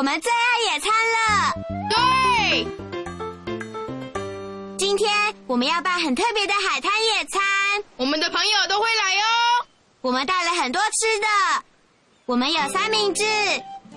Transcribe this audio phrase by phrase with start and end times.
[0.00, 1.52] 我们最爱野餐了。
[1.90, 2.66] 对，
[4.78, 5.12] 今天
[5.46, 7.42] 我们要办很特别的海滩野餐，
[7.98, 9.66] 我们的朋友都会来哦。
[10.00, 11.26] 我们带了很多吃的，
[12.24, 13.22] 我们有三明治、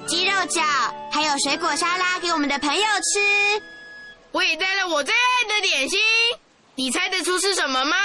[0.06, 0.62] 鸡肉饺，
[1.10, 3.64] 还有水果沙拉给我们的朋友吃。
[4.34, 6.02] 我也带了我最爱的点心，
[6.76, 7.96] 你猜得出是什么吗？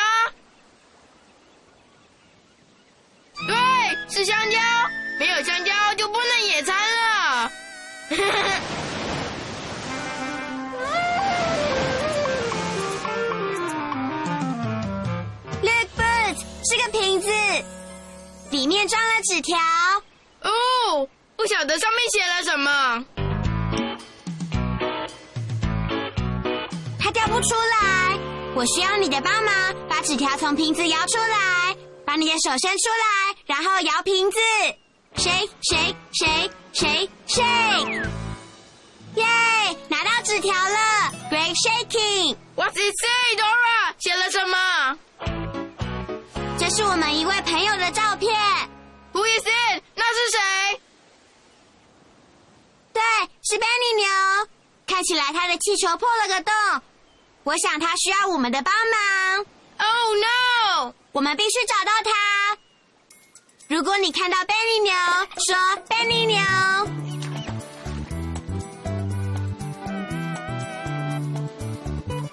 [15.61, 17.29] Look, boots，是个瓶子，
[18.51, 19.59] 里面装了纸条。
[20.41, 23.05] 哦，不晓得上面写了什么。
[26.99, 28.19] 它掉不出来，
[28.55, 29.55] 我需要你的帮忙，
[29.89, 31.77] 把纸条从瓶子摇出来。
[32.07, 34.39] 把你的手伸出来，然后摇瓶子
[35.17, 35.97] ，shake shake
[36.73, 38.07] shake shake！
[39.89, 42.37] 拿到纸条了，great shaking。
[42.55, 43.95] What's it say, Dora？
[43.99, 44.99] 写了什么？
[46.59, 48.33] 这是我们一位朋友的照片。
[49.13, 49.83] Who is it？
[49.95, 50.81] 那是谁？
[52.93, 53.03] 对，
[53.43, 54.49] 是 Benny 牛。
[54.87, 56.53] 看起来他的气球破了个洞，
[57.45, 59.47] 我想他需要我们的帮忙。
[59.79, 60.95] Oh no！
[61.13, 62.11] 我们必须找到它。
[63.69, 64.93] 如果你看到 Benny 牛，
[65.47, 65.55] 说
[65.91, 66.39] Benny 牛。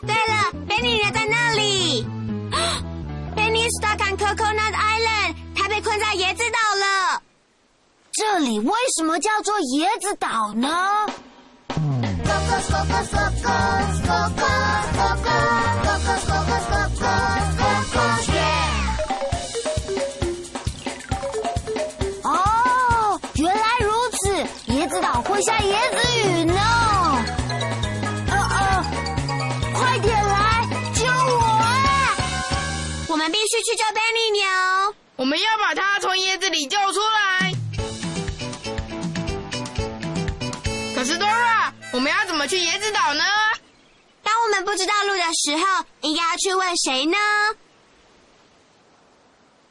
[0.07, 0.34] 对了
[0.66, 2.07] ，Benny 牛在那里。
[3.35, 7.22] Benny stuck on Coconut Island，他被困在椰子岛了。
[8.13, 11.06] 这里为什么叫做椰子岛呢？
[36.55, 37.51] 里救出来。
[40.95, 43.23] 可是 Dora，我们要怎么去椰子岛呢？
[44.23, 47.17] 当我们不知道路的时候，应该要去问谁呢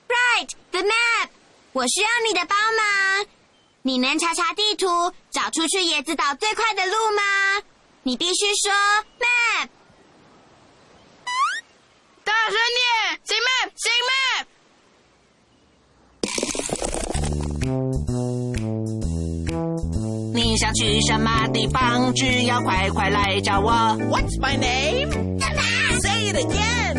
[0.06, 1.28] ？Right, the map。
[1.72, 3.26] 我需要你的帮忙。
[3.80, 4.86] 你能查查地图，
[5.30, 7.22] 找出去椰子岛最快的路吗？
[8.02, 8.72] 你必须说
[9.18, 9.43] map，
[20.54, 22.14] 你想去什么地方？
[22.14, 23.72] 只要快快来找我。
[23.72, 26.94] What's my name？Say it again。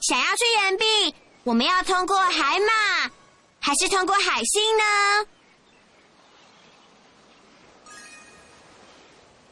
[0.00, 1.14] 想要去岩壁，
[1.44, 3.10] 我们要通过海马，
[3.60, 5.26] 还是通过海星呢？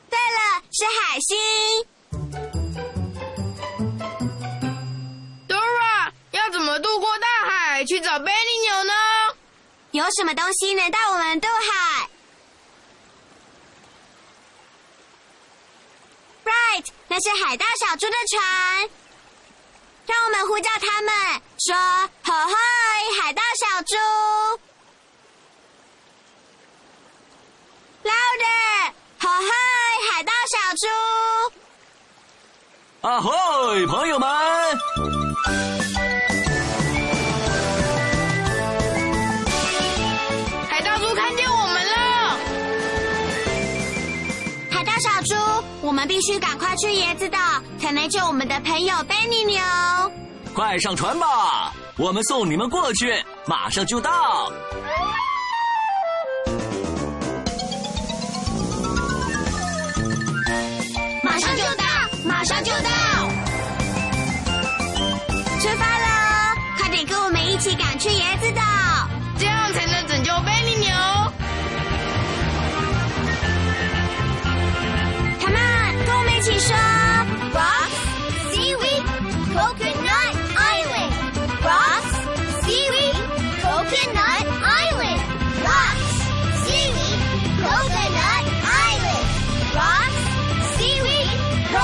[0.09, 1.37] 对了，是海星。
[7.87, 8.93] 去找贝利牛呢？
[9.93, 12.11] 有什么东西能带我们渡海
[16.45, 18.91] ？Right，那是海盗小猪的船。
[20.07, 21.13] 让我们呼叫他们，
[21.59, 21.75] 说
[22.23, 22.55] “吼嗨，
[23.21, 23.97] 海盗小猪
[28.05, 29.51] ”！Louder，吼嘿，
[30.13, 30.87] 海盗小猪！
[33.09, 33.33] 啊吼，
[33.87, 34.29] 朋友们！
[46.17, 47.39] 必须赶快去椰子岛，
[47.79, 49.61] 才能救我们的朋友贝尼牛。
[50.55, 54.51] 快上船吧，我们送你们过去，马上就到。
[61.23, 61.85] 马上就到，
[62.25, 62.89] 马上就到。
[65.61, 66.55] 出发了！
[66.79, 68.86] 快点跟我们一起赶去椰子岛。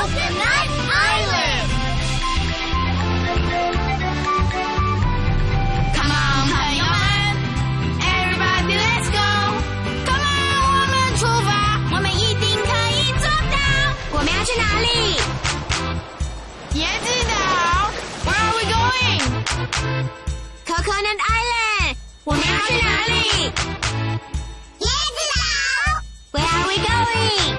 [0.01, 1.69] coconut island.
[5.93, 6.97] Come on，朋友们，
[7.99, 11.49] Everybody let's go！Come on，我们出发。
[11.95, 13.55] 我们一定可以做到。
[14.11, 14.87] 我们要去哪里？
[16.73, 17.33] 椰子岛，
[18.25, 19.21] Where are we going？
[20.65, 23.13] Coconut Island，我们要去哪里？
[24.79, 25.39] 椰子岛。
[26.33, 27.57] Where are we going?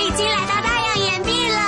[0.00, 1.58] 已经来到大洋岩壁了。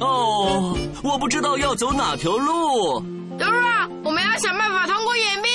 [0.00, 3.00] 哦，我不知道要走哪条路。
[3.38, 5.48] Dora，我们要想办法通过岩壁。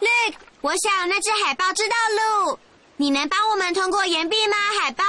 [0.00, 1.96] Look，我想那只海豹知道
[2.46, 2.58] 路。
[2.96, 5.04] 你能帮我们通过岩壁吗，海豹？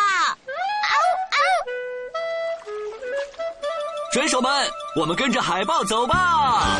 [4.13, 6.77] 水手们，我们跟着海豹走吧。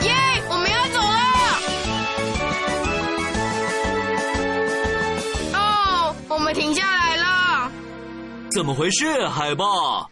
[0.00, 0.12] 耶，
[0.48, 1.18] 我们要走了。
[5.54, 7.70] 哦，我们停下来了。
[8.50, 10.10] 怎么回事，海豹？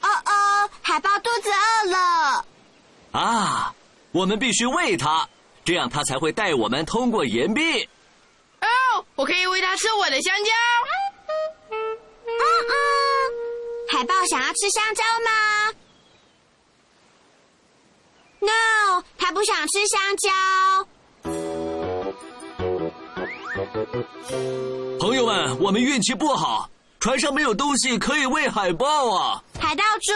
[0.00, 2.44] 哦哦，海豹肚子饿了。
[3.12, 3.74] 啊，
[4.12, 5.28] 我们必须喂它，
[5.62, 7.86] 这样它才会带我们通过岩壁。
[8.62, 10.50] 哦，我可以喂它吃我的香蕉。
[13.94, 15.30] 海豹想要吃香蕉吗
[18.40, 20.32] ？No，它不想吃香蕉。
[24.98, 29.40] 朋友们，我们运气不好，船上没有东西可以喂海豹啊。
[29.60, 30.12] 海盗猪，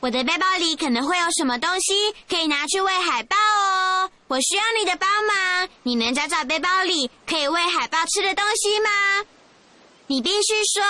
[0.00, 1.92] 我的背包里可能会有什么东西
[2.30, 4.10] 可以拿去喂海豹哦。
[4.28, 8.88] 我需要你的帮忙，你能找找背包里可以喂海豹吃的东西吗？
[10.10, 10.82] 你必须说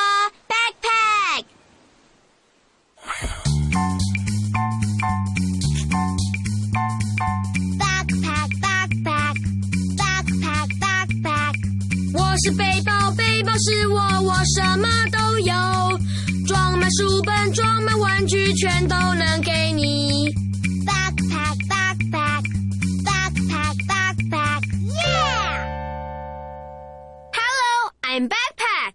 [12.44, 15.52] 是背包，背包是我，我什么都有，
[16.46, 20.30] 装满书本，装满玩具，全都能给你。
[20.86, 22.44] Backpack, backpack,
[23.04, 24.62] backpack, backpack.
[24.86, 25.66] Yeah!
[27.34, 28.94] Hello, I'm backpack.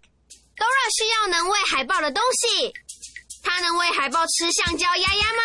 [0.56, 2.72] Dora 需要能喂海豹的东西。
[3.42, 5.42] 它能喂海豹吃橡胶鸭鸭吗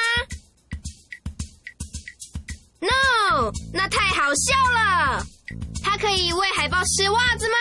[2.79, 5.25] ？No，那太好笑了。
[5.83, 7.55] 它可以喂海豹吃袜子吗？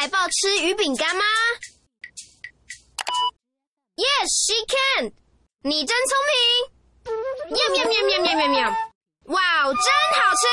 [0.00, 1.22] 海豹吃鱼饼干吗
[3.96, 5.12] ？Yes, she can。
[5.60, 7.52] 你真聪明。
[7.54, 8.70] 喵喵喵喵喵喵喵！
[9.26, 10.46] 哇哦，真好吃。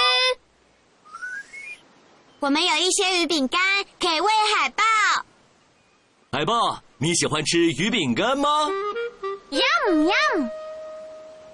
[2.41, 3.61] 我们有一些鱼饼干
[4.01, 4.83] 可以喂海豹。
[6.33, 8.67] 海豹，你喜欢吃鱼饼干吗
[9.49, 10.49] ？Yum yum！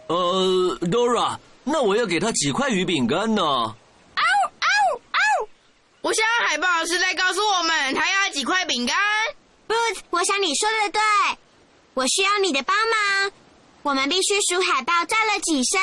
[0.07, 3.75] 呃，Dora，那我要给他几块鱼饼干呢？
[6.03, 8.97] 我想海豹是在告诉我们，他要几块饼干。
[9.69, 11.01] Booth，我想你说的对，
[11.93, 13.31] 我需要你的帮忙。
[13.83, 15.79] 我们必须数海豹叫了几声，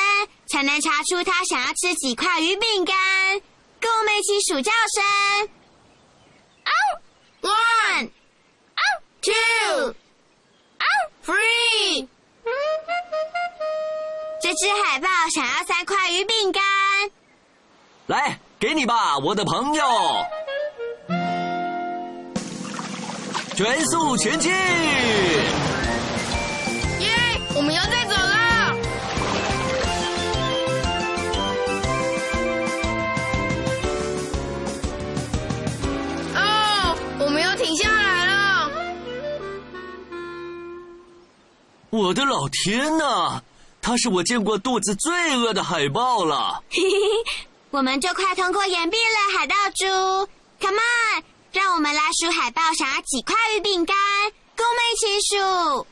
[0.47, 2.95] 才能查出它想要吃几块鱼饼干。
[3.79, 5.49] 跟我们一起数叫声。
[7.41, 8.11] One,
[9.23, 9.95] two,
[11.25, 12.07] three。
[14.39, 16.63] 这只海豹想要三块鱼饼干。
[18.05, 19.83] 来，给你吧，我的朋友。
[23.55, 24.51] 全速前进！
[26.99, 27.09] 耶，
[27.55, 28.75] 我们要再走了。
[36.35, 38.71] 哦，我们要停下来了。
[41.89, 43.41] 我的老天呐，
[43.81, 46.61] 它是我见过肚子最饿的海豹了。
[46.69, 49.85] 嘿嘿嘿，我们就快通过岩壁了，海盗猪
[50.59, 51.23] ！Come on，
[51.53, 53.95] 让我们来数海豹想要几块鱼饼干，
[54.55, 55.87] 跟我们一起数。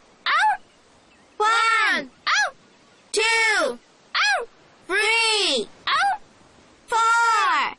[1.37, 2.09] One,
[3.13, 3.79] two,
[4.89, 5.67] three,
[6.89, 7.77] four,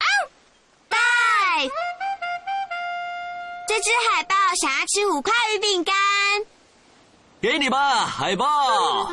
[0.88, 1.70] five。
[3.68, 5.94] 这只海豹想要吃五块鱼饼干。
[7.42, 9.12] 给你吧，海豹。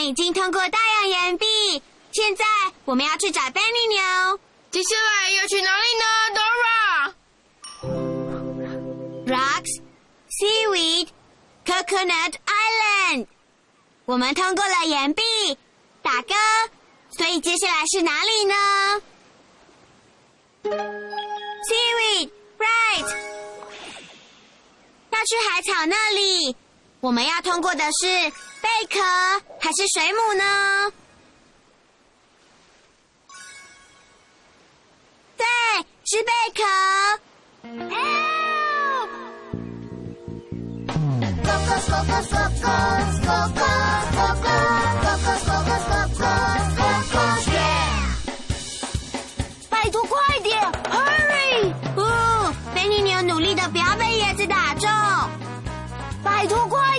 [0.00, 1.44] 们已经通过大洋岩壁，
[2.10, 2.42] 现在
[2.86, 4.40] 我们要去找 Benny 牛。
[4.70, 6.04] 接下来要去哪里呢
[9.26, 9.82] ，Dora？Rocks,
[10.30, 11.08] seaweed,
[11.66, 13.26] coconut island。
[14.06, 15.22] 我们通过了岩壁，
[16.00, 16.34] 打勾。
[17.18, 18.54] 所以接下来是哪里呢
[21.68, 23.06] ？Seaweed, right。
[25.10, 26.56] 要去海草那里。
[27.00, 28.06] 我们要通过的是
[28.60, 29.00] 贝壳
[29.58, 30.92] 还是水母呢？
[35.36, 35.46] 对，
[36.04, 36.62] 是贝壳。
[49.70, 51.72] 拜托快点，Hurry！
[51.96, 54.86] 哦，贝尼牛努力的不要被椰子打中。
[56.22, 56.89] 拜托快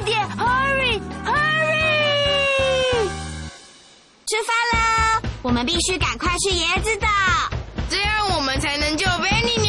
[4.43, 7.07] 发了，我们必须赶快去椰子岛。
[7.89, 9.59] 这样我们才能救 Benny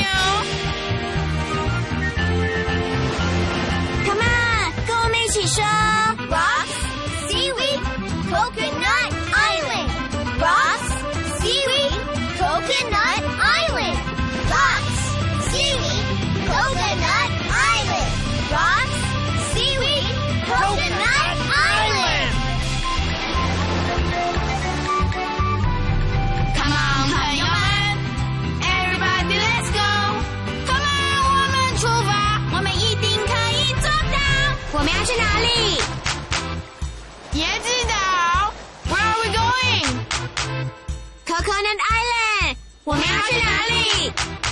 [41.42, 44.51] Coconut Island，我们要去哪里？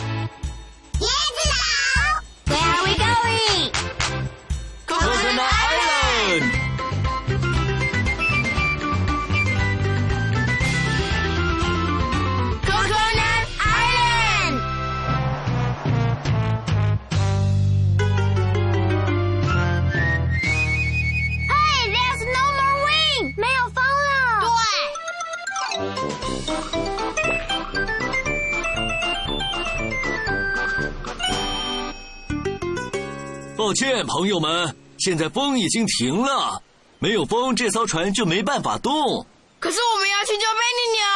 [33.70, 36.60] 抱歉，朋友们，现在风已经停了，
[36.98, 39.24] 没有风，这艘船就没办法动。
[39.60, 41.06] 可是我们要去救贝尼鸟。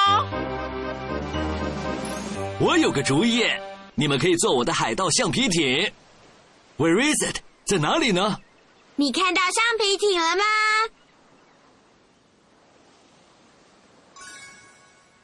[2.61, 3.43] 我有个主意，
[3.97, 5.93] 你们可以做我的海盗橡皮艇。
[6.79, 7.39] Where is it？
[7.65, 8.39] 在哪里呢？
[8.95, 10.37] 你看到橡皮艇了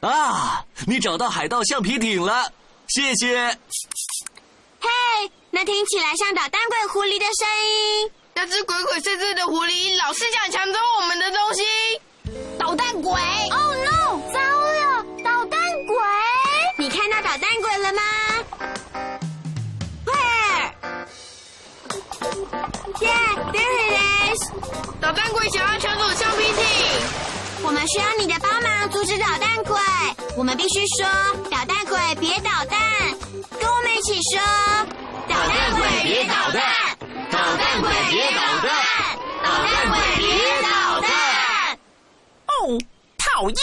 [0.01, 0.09] 吗？
[0.09, 2.51] 啊，你找到海盗橡皮艇了，
[2.89, 3.57] 谢谢。
[4.81, 4.89] 嘿，
[5.53, 8.11] 那听起来像捣蛋鬼狐狸的声音。
[8.33, 11.61] 那只鬼鬼祟祟的狐狸老是想抢走我们的东西。
[12.57, 14.21] 捣蛋鬼！Oh no！
[14.31, 15.97] 糟了，捣蛋鬼！
[16.77, 18.01] 你看到捣蛋鬼了吗
[20.05, 20.71] ？Where?
[23.01, 24.39] Yeah, there it is！
[25.01, 26.63] 捣蛋鬼想要抢走橡皮艇。
[27.63, 29.77] 我们需要你的帮忙阻止捣蛋鬼。
[30.37, 31.05] 我们必须说
[31.51, 32.79] ：“捣蛋鬼，别捣蛋！”
[33.59, 34.39] 跟我们一起说
[34.87, 34.90] ：“捣
[35.41, 36.61] 捣蛋鬼，别捣蛋！
[37.31, 38.69] 捣蛋鬼，别捣蛋！
[39.43, 41.09] 捣蛋鬼，别捣蛋！”
[42.45, 42.77] 哦，
[43.17, 43.57] 讨厌！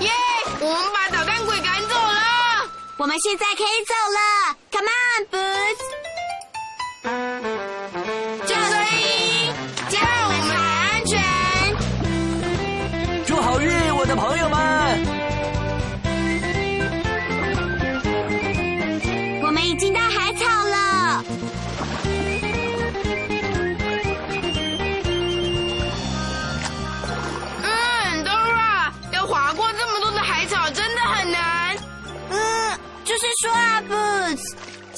[0.00, 0.10] 耶！
[0.60, 2.66] 我们把捣蛋鬼赶走了。
[2.96, 5.76] 我们现在可以走了，Come on boo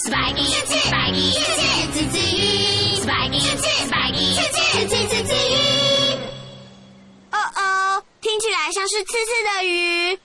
[0.08, 1.60] Spikey，刺刺，Spikey，刺刺，
[1.92, 5.52] 刺刺鱼，Spikey，刺刺，Spikey，刺刺，刺刺，刺刺鱼。
[7.30, 10.18] 哦哦，听起来像是刺刺的鱼。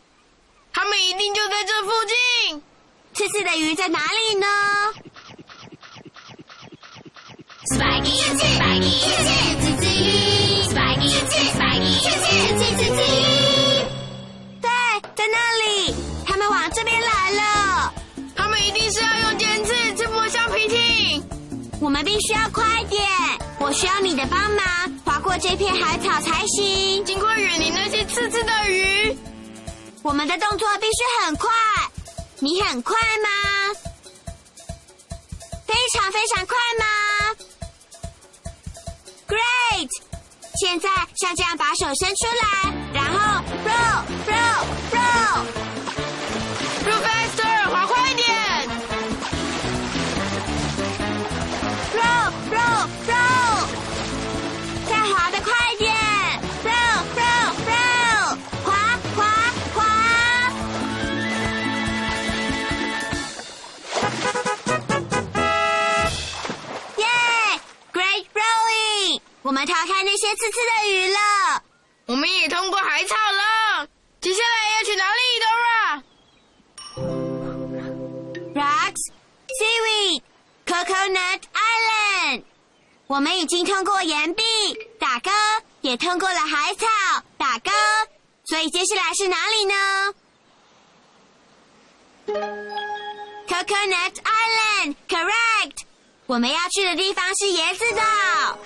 [0.72, 2.64] 他们一定就在这附近。
[3.14, 4.48] 刺刺的鱼在哪里呢
[7.76, 9.28] ？Spikey，刺刺，Spikey，刺刺，
[9.60, 13.20] 刺刺鱼，Spikey，刺刺，Spikey，刺刺，刺刺，刺刺鱼。
[14.62, 14.70] 对，
[15.14, 15.94] 在那里。
[16.26, 17.13] 他们往这边来
[21.84, 23.04] 我们必须要快点。
[23.60, 24.66] 我需要你的帮忙，
[25.04, 27.04] 划过这片海草才行。
[27.04, 29.18] 尽快远离那些刺刺的鱼。
[30.02, 31.50] 我们的动作必须很快。
[32.40, 33.28] 你很快吗？
[35.68, 36.86] 非常非常快吗
[39.28, 39.90] ？Great！
[40.62, 45.44] 现在像这样把手伸出来，然后 roll roll roll。
[45.44, 45.73] Roll
[69.54, 71.64] 们逃开那些刺刺的鱼了。
[72.08, 73.88] 我们也通过海草了。
[74.20, 75.20] 接下来要去哪里
[78.56, 79.12] ，Dora？Rocks,
[79.60, 80.22] seaweed,
[80.66, 82.44] coconut island。
[83.08, 84.44] 我们已经通过岩壁，
[85.00, 85.30] 打勾，
[85.82, 86.88] 也通过了海草，
[87.38, 87.72] 打勾。
[88.46, 89.76] 所以接下来是哪里呢
[93.48, 95.84] ？Coconut Island, correct。
[96.26, 98.58] 我们要去的地方是椰子岛。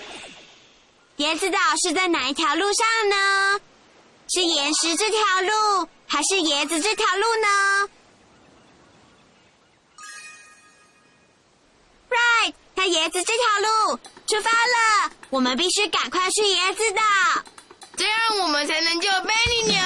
[1.17, 3.59] 椰子岛是在哪一条路上呢？
[4.29, 7.89] 是岩石这条路，还是椰子这条路呢
[12.09, 17.01] ？Right，在椰子这条路出发了，我们必须赶快去椰子岛。
[17.95, 19.81] 这样我们才能救贝利牛。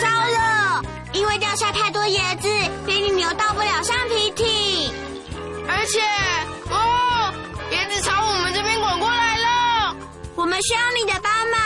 [0.00, 2.48] 糟了，因为掉下太多椰子，
[2.86, 4.92] 飞利牛到不了橡皮艇，
[5.68, 6.00] 而且，
[6.70, 7.32] 哦，
[7.70, 9.96] 椰子朝我们这边滚过来了，
[10.34, 11.60] 我们需要你的帮忙。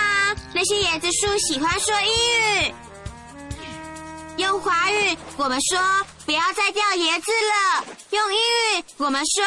[0.53, 2.74] 那些椰子树喜欢说英语。
[4.60, 5.78] 华语，我们说
[6.24, 7.84] 不要再掉椰子了。
[8.10, 9.44] 用英语，我们说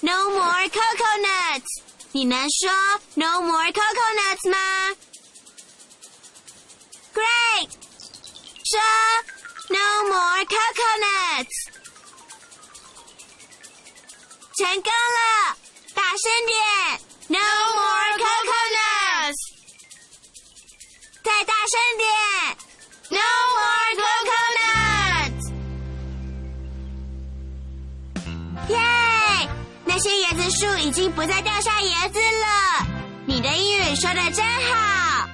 [0.00, 1.82] No more coconuts。
[2.12, 2.70] 你能说
[3.14, 4.96] No more coconuts 吗
[7.14, 7.70] ？Great，
[8.64, 8.80] 说
[9.68, 11.56] No more coconuts。
[14.56, 15.56] 成功了，
[15.94, 16.56] 大声点
[17.28, 19.36] ，No more coconuts。
[21.22, 22.08] 再大声点
[23.10, 23.66] ，No more。
[29.96, 32.86] 那些椰子树已经不再掉下椰子了。
[33.24, 35.26] 你的英语说的真好。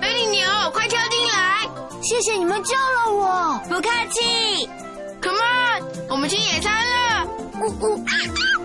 [0.00, 1.68] 贝利牛，快跳进来！
[2.02, 3.60] 谢谢你们救了我。
[3.68, 4.68] 不客气。
[5.22, 7.24] Come on，我们去野餐了。
[7.60, 8.04] 呜呜。
[8.04, 8.57] You're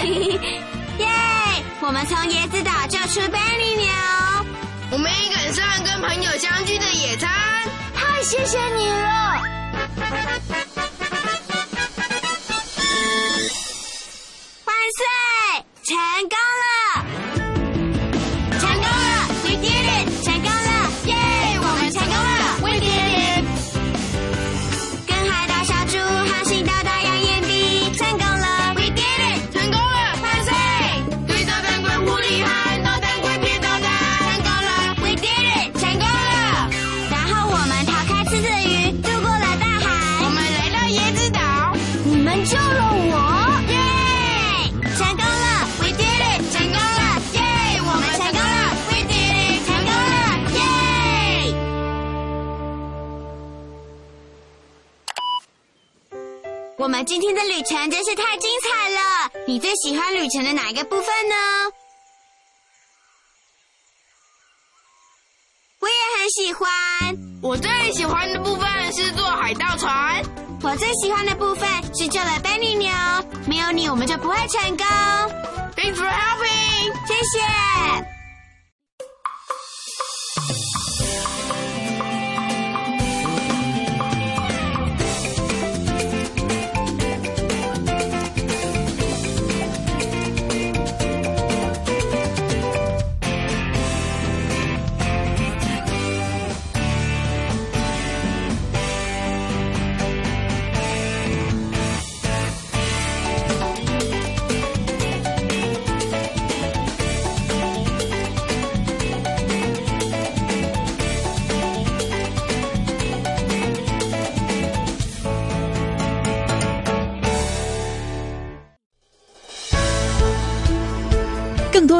[0.98, 1.08] 耶！
[1.80, 3.88] 我们从椰子岛救出 Benny 牛。
[4.92, 7.30] 我们也赶上跟朋友相聚的野餐。
[7.94, 9.42] 太谢谢你了。
[14.64, 15.04] 万岁！
[15.84, 15.96] 成
[16.28, 16.36] 功
[56.80, 59.30] 我们今天的旅程真是太精彩了！
[59.46, 61.34] 你最喜欢旅程的哪一个部分呢？
[65.78, 66.70] 我也很喜欢。
[67.42, 70.24] 我最喜欢的部分是坐海盗船。
[70.62, 72.90] 我最喜欢的部分是救了 Benny 牛，
[73.46, 74.86] 没有你我们就不会成功。
[75.76, 78.19] Thanks for helping，谢谢。